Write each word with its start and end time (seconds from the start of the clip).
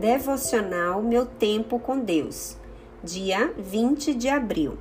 Devocional 0.00 1.02
Meu 1.02 1.26
Tempo 1.26 1.76
com 1.80 1.98
Deus, 1.98 2.56
dia 3.02 3.52
20 3.58 4.14
de 4.14 4.28
abril. 4.28 4.78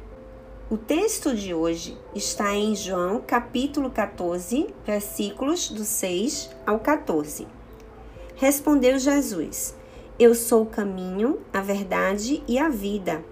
O 0.70 0.78
texto 0.78 1.34
de 1.34 1.56
hoje 1.56 1.98
está 2.14 2.54
em 2.54 2.76
João 2.76 3.20
capítulo 3.26 3.90
14, 3.90 4.68
versículos 4.86 5.72
do 5.72 5.84
6 5.84 6.52
ao 6.68 6.78
14. 6.78 7.48
Respondeu 8.36 9.00
Jesus: 9.00 9.76
Eu 10.20 10.36
sou 10.36 10.62
o 10.62 10.68
caminho, 10.68 11.40
a 11.52 11.62
verdade 11.62 12.44
e 12.48 12.60
a 12.60 12.70
vida. 12.70 13.26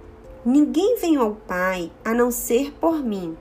Ninguém 0.43 0.97
vem 0.97 1.17
ao 1.17 1.35
Pai 1.35 1.91
a 2.03 2.15
não 2.15 2.31
ser 2.31 2.73
por 2.81 3.03
mim. 3.03 3.37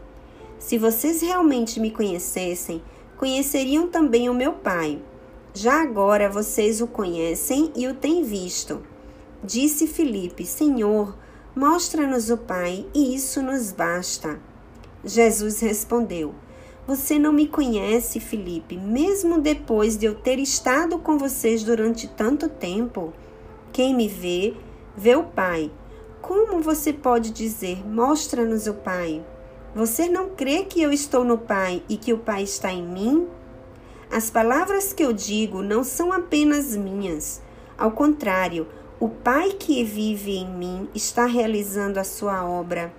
Se 0.59 0.77
vocês 0.77 1.23
realmente 1.23 1.81
me 1.81 1.91
conhecessem, 1.91 2.83
conheceriam 3.17 3.89
também 3.89 4.29
o 4.29 4.35
meu 4.35 4.53
Pai. 4.53 5.01
Já 5.57 5.81
agora 5.81 6.29
vocês 6.29 6.81
o 6.81 6.87
conhecem 6.89 7.71
e 7.77 7.87
o 7.87 7.95
têm 7.95 8.25
visto. 8.25 8.83
Disse 9.41 9.87
Filipe: 9.87 10.45
Senhor, 10.45 11.17
mostra-nos 11.55 12.29
o 12.29 12.37
Pai, 12.37 12.85
e 12.93 13.15
isso 13.15 13.41
nos 13.41 13.71
basta. 13.71 14.41
Jesus 15.05 15.61
respondeu: 15.61 16.35
Você 16.89 17.21
não 17.21 17.33
me 17.33 17.47
conhece, 17.47 18.19
Filipe, 18.19 18.77
mesmo 18.77 19.41
depois 19.41 19.97
de 19.97 20.07
eu 20.07 20.17
ter 20.17 20.41
estado 20.41 20.99
com 20.99 21.17
vocês 21.17 21.63
durante 21.63 22.09
tanto 22.09 22.49
tempo. 22.49 23.13
Quem 23.73 23.95
me 23.95 24.09
vê, 24.09 24.55
vê 24.97 25.15
o 25.15 25.23
Pai. 25.23 25.71
Como 26.21 26.61
você 26.63 26.93
pode 26.93 27.31
dizer: 27.31 27.87
Mostra-nos 27.87 28.67
o 28.67 28.75
Pai? 28.75 29.25
Você 29.73 30.09
não 30.09 30.31
crê 30.31 30.65
que 30.65 30.83
eu 30.83 30.91
estou 30.91 31.23
no 31.23 31.39
Pai 31.39 31.81
e 31.89 31.97
que 31.97 32.13
o 32.13 32.19
Pai 32.19 32.43
está 32.43 32.73
em 32.73 32.83
mim? 32.83 33.29
As 34.15 34.31
palavras 34.31 34.93
que 34.93 35.03
eu 35.03 35.13
digo 35.13 35.61
não 35.61 35.83
são 35.83 36.13
apenas 36.13 36.77
minhas. 36.77 37.43
Ao 37.77 37.91
contrário, 37.91 38.69
o 39.01 39.09
Pai 39.09 39.51
que 39.59 39.83
vive 39.83 40.37
em 40.37 40.49
mim 40.49 40.89
está 40.95 41.27
realizando 41.27 41.99
a 41.99 42.05
sua 42.05 42.49
obra. 42.49 42.95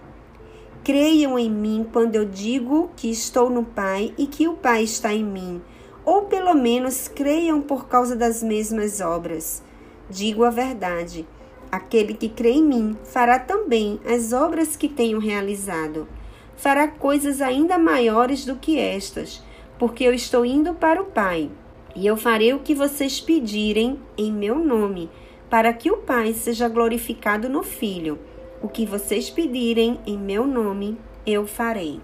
Creiam 0.83 1.39
em 1.39 1.49
mim 1.49 1.87
quando 1.89 2.17
eu 2.17 2.25
digo 2.25 2.91
que 2.97 3.09
estou 3.09 3.49
no 3.49 3.63
Pai 3.63 4.13
e 4.17 4.27
que 4.27 4.45
o 4.49 4.55
Pai 4.55 4.83
está 4.83 5.13
em 5.13 5.23
mim, 5.23 5.61
ou 6.03 6.23
pelo 6.23 6.53
menos 6.53 7.07
creiam 7.07 7.61
por 7.61 7.87
causa 7.87 8.13
das 8.13 8.43
mesmas 8.43 8.99
obras. 8.99 9.63
Digo 10.09 10.43
a 10.43 10.49
verdade: 10.49 11.25
aquele 11.71 12.13
que 12.13 12.27
crê 12.27 12.55
em 12.55 12.63
mim 12.63 12.97
fará 13.05 13.39
também 13.39 14.01
as 14.05 14.33
obras 14.33 14.75
que 14.75 14.89
tenho 14.89 15.19
realizado. 15.19 16.09
Fará 16.57 16.89
coisas 16.89 17.39
ainda 17.39 17.77
maiores 17.77 18.43
do 18.43 18.57
que 18.57 18.77
estas 18.77 19.41
porque 19.77 20.03
eu 20.03 20.13
estou 20.13 20.45
indo 20.45 20.73
para 20.73 21.01
o 21.01 21.05
Pai. 21.05 21.49
E 21.95 22.05
eu 22.05 22.17
farei 22.17 22.53
o 22.53 22.59
que 22.59 22.75
vocês 22.75 23.21
pedirem 23.21 23.99
em 24.17 24.31
meu 24.31 24.59
nome, 24.59 25.09
para 25.49 25.71
que 25.73 25.89
o 25.89 25.97
Pai 25.97 26.33
seja 26.33 26.67
glorificado 26.67 27.47
no 27.47 27.63
Filho. 27.63 28.19
O 28.61 28.67
que 28.67 28.85
vocês 28.85 29.29
pedirem 29.29 29.99
em 30.05 30.17
meu 30.17 30.45
nome, 30.45 30.97
eu 31.25 31.45
farei. 31.45 32.01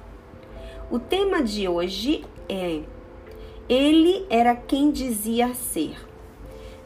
O 0.90 1.00
tema 1.00 1.42
de 1.42 1.68
hoje 1.68 2.24
é: 2.48 2.82
Ele 3.68 4.26
era 4.30 4.56
quem 4.56 4.92
dizia 4.92 5.54
ser. 5.54 5.96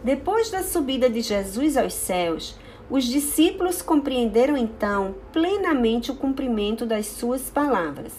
Depois 0.03 0.52
da 0.52 0.61
subida 0.61 1.09
de 1.09 1.22
Jesus 1.22 1.75
aos 1.75 1.94
céus, 1.94 2.55
os 2.89 3.03
discípulos 3.05 3.81
compreenderam 3.81 4.55
então 4.55 5.16
plenamente 5.33 6.11
o 6.11 6.16
cumprimento 6.16 6.86
das 6.86 7.08
suas 7.08 7.49
palavras. 7.49 8.14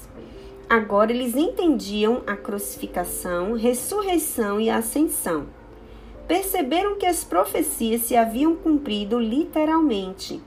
Agora 0.69 1.13
eles 1.13 1.37
entendiam 1.37 2.23
a 2.27 2.35
crucificação, 2.35 3.55
ressurreição 3.55 4.61
e 4.61 4.69
ascensão. 4.69 5.47
Perceberam 6.27 6.97
que 6.97 7.07
as 7.07 7.23
profecias 7.23 8.03
se 8.03 8.17
haviam 8.17 8.57
cumprido 8.57 9.17
literalmente. 9.21 10.43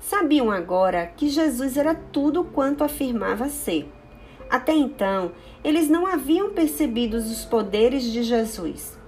Sabiam 0.00 0.50
agora 0.50 1.06
que 1.06 1.28
Jesus 1.28 1.76
era 1.76 1.94
tudo 1.94 2.42
quanto 2.42 2.82
afirmava 2.82 3.48
ser. 3.48 3.88
Até 4.50 4.72
então, 4.72 5.30
eles 5.62 5.88
não 5.88 6.04
haviam 6.04 6.50
percebido 6.50 7.16
os 7.16 7.44
poderes 7.44 8.02
de 8.02 8.24
Jesus. 8.24 8.98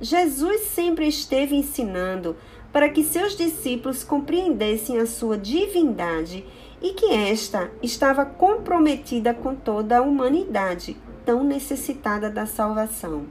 Jesus 0.00 0.62
sempre 0.62 1.06
esteve 1.06 1.54
ensinando 1.54 2.34
para 2.72 2.88
que 2.88 3.04
seus 3.04 3.36
discípulos 3.36 4.02
compreendessem 4.02 4.98
a 4.98 5.06
sua 5.06 5.36
divindade 5.36 6.44
e 6.80 6.94
que 6.94 7.12
esta 7.12 7.70
estava 7.82 8.24
comprometida 8.24 9.34
com 9.34 9.54
toda 9.54 9.98
a 9.98 10.02
humanidade, 10.02 10.96
tão 11.24 11.44
necessitada 11.44 12.30
da 12.30 12.46
salvação. 12.46 13.26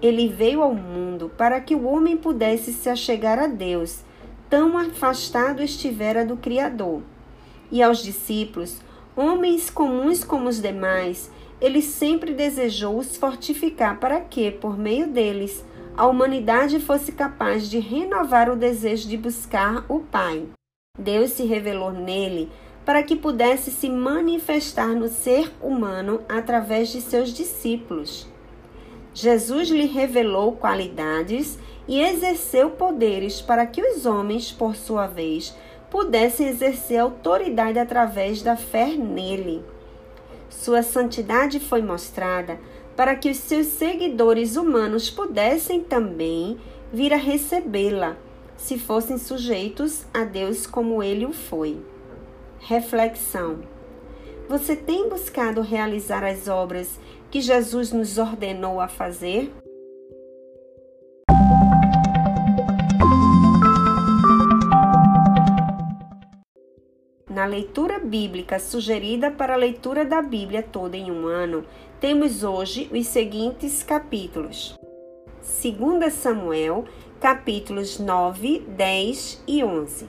Ele 0.00 0.28
veio 0.28 0.62
ao 0.62 0.74
mundo 0.74 1.30
para 1.36 1.60
que 1.60 1.74
o 1.74 1.86
homem 1.86 2.16
pudesse 2.16 2.72
se 2.72 2.88
achegar 2.88 3.38
a 3.38 3.46
Deus, 3.46 4.04
tão 4.48 4.76
afastado 4.76 5.62
estivera 5.62 6.24
do 6.24 6.36
Criador. 6.36 7.02
E 7.72 7.82
aos 7.82 8.02
discípulos, 8.02 8.80
homens 9.16 9.70
comuns 9.70 10.22
como 10.22 10.48
os 10.48 10.60
demais, 10.60 11.30
ele 11.60 11.80
sempre 11.80 12.34
desejou 12.34 12.98
os 12.98 13.16
fortificar 13.16 13.98
para 13.98 14.20
que, 14.20 14.50
por 14.50 14.78
meio 14.78 15.08
deles, 15.08 15.64
a 15.96 16.06
humanidade 16.06 16.78
fosse 16.78 17.10
capaz 17.12 17.70
de 17.70 17.78
renovar 17.78 18.50
o 18.50 18.56
desejo 18.56 19.08
de 19.08 19.16
buscar 19.16 19.84
o 19.88 20.00
Pai. 20.00 20.46
Deus 20.98 21.30
se 21.30 21.44
revelou 21.44 21.90
nele 21.90 22.50
para 22.84 23.02
que 23.02 23.16
pudesse 23.16 23.70
se 23.70 23.88
manifestar 23.88 24.88
no 24.88 25.08
ser 25.08 25.50
humano 25.60 26.20
através 26.28 26.90
de 26.90 27.00
seus 27.00 27.30
discípulos. 27.30 28.28
Jesus 29.14 29.70
lhe 29.70 29.86
revelou 29.86 30.52
qualidades 30.52 31.58
e 31.88 32.00
exerceu 32.00 32.70
poderes 32.70 33.40
para 33.40 33.66
que 33.66 33.80
os 33.80 34.04
homens, 34.04 34.52
por 34.52 34.76
sua 34.76 35.06
vez, 35.06 35.56
pudessem 35.90 36.48
exercer 36.48 36.98
autoridade 36.98 37.78
através 37.78 38.42
da 38.42 38.56
fé 38.56 38.88
nele. 38.88 39.64
Sua 40.50 40.82
santidade 40.82 41.58
foi 41.58 41.80
mostrada 41.80 42.58
para 42.96 43.14
que 43.14 43.30
os 43.30 43.36
seus 43.36 43.66
seguidores 43.66 44.56
humanos 44.56 45.10
pudessem 45.10 45.82
também 45.82 46.58
vir 46.92 47.12
a 47.12 47.16
recebê-la, 47.16 48.16
se 48.56 48.78
fossem 48.78 49.18
sujeitos 49.18 50.06
a 50.14 50.24
Deus 50.24 50.66
como 50.66 51.02
ele 51.02 51.26
o 51.26 51.32
foi. 51.32 51.78
Reflexão: 52.58 53.60
Você 54.48 54.74
tem 54.74 55.08
buscado 55.08 55.60
realizar 55.60 56.24
as 56.24 56.48
obras 56.48 56.98
que 57.30 57.40
Jesus 57.40 57.92
nos 57.92 58.16
ordenou 58.16 58.80
a 58.80 58.88
fazer? 58.88 59.52
Na 67.36 67.44
leitura 67.44 67.98
bíblica 67.98 68.58
sugerida 68.58 69.30
para 69.30 69.52
a 69.52 69.58
leitura 69.58 70.06
da 70.06 70.22
Bíblia 70.22 70.62
toda 70.62 70.96
em 70.96 71.10
um 71.10 71.26
ano, 71.26 71.66
temos 72.00 72.42
hoje 72.42 72.88
os 72.90 73.06
seguintes 73.08 73.82
capítulos: 73.82 74.74
2 75.62 76.14
Samuel, 76.14 76.86
capítulos 77.20 77.98
9, 77.98 78.60
10 78.66 79.44
e 79.46 79.62
11. 79.62 80.08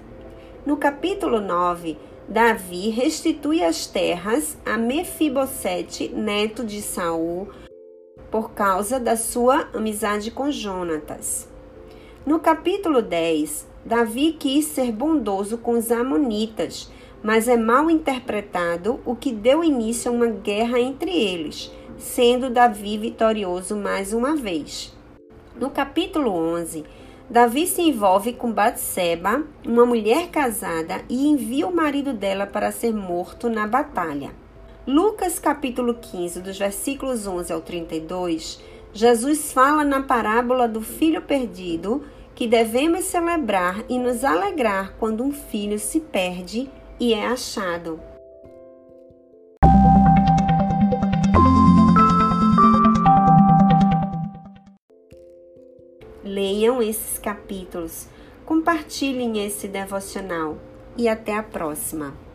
No 0.65 0.77
capítulo 0.77 1.41
9, 1.41 1.97
Davi 2.29 2.91
restitui 2.91 3.61
as 3.61 3.87
terras 3.87 4.57
a 4.65 4.77
Mefibosete, 4.77 6.07
neto 6.07 6.63
de 6.63 6.81
Saul, 6.81 7.49
por 8.31 8.51
causa 8.51 9.01
da 9.01 9.17
sua 9.17 9.67
amizade 9.73 10.31
com 10.31 10.49
Jonatas. 10.49 11.49
No 12.25 12.39
capítulo 12.39 13.01
10, 13.01 13.67
Davi 13.83 14.31
quis 14.31 14.65
ser 14.67 14.93
bondoso 14.93 15.57
com 15.57 15.71
os 15.71 15.91
amonitas, 15.91 16.89
mas 17.23 17.47
é 17.47 17.57
mal 17.57 17.89
interpretado 17.89 18.99
o 19.05 19.15
que 19.15 19.31
deu 19.31 19.63
início 19.63 20.11
a 20.11 20.13
uma 20.13 20.27
guerra 20.27 20.79
entre 20.79 21.11
eles, 21.11 21.71
sendo 21.97 22.49
Davi 22.49 22.97
vitorioso 22.97 23.75
mais 23.75 24.13
uma 24.13 24.35
vez. 24.35 24.95
No 25.59 25.69
capítulo 25.69 26.31
11, 26.31 26.83
Davi 27.29 27.67
se 27.67 27.81
envolve 27.81 28.33
com 28.33 28.51
Batseba, 28.51 29.43
uma 29.65 29.85
mulher 29.85 30.29
casada, 30.29 31.01
e 31.09 31.27
envia 31.27 31.67
o 31.67 31.75
marido 31.75 32.13
dela 32.13 32.45
para 32.45 32.71
ser 32.71 32.93
morto 32.93 33.49
na 33.49 33.67
batalha. 33.67 34.31
Lucas 34.85 35.37
capítulo 35.37 35.95
15, 35.95 36.39
dos 36.39 36.57
versículos 36.57 37.27
11 37.27 37.51
ao 37.51 37.59
32, 37.59 38.61
Jesus 38.93 39.51
fala 39.51 39.83
na 39.83 40.03
parábola 40.03 40.67
do 40.67 40.81
filho 40.81 41.21
perdido 41.21 42.03
que 42.33 42.47
devemos 42.47 43.03
celebrar 43.03 43.83
e 43.89 43.99
nos 43.99 44.23
alegrar 44.23 44.93
quando 44.97 45.23
um 45.23 45.31
filho 45.33 45.77
se 45.77 45.99
perde 45.99 46.69
e 46.99 47.13
é 47.13 47.25
achado. 47.27 47.99
Leiam 56.23 56.81
esses 56.81 57.17
capítulos, 57.19 58.07
compartilhem 58.45 59.45
esse 59.45 59.67
devocional 59.67 60.57
e 60.97 61.07
até 61.07 61.35
a 61.35 61.43
próxima. 61.43 62.26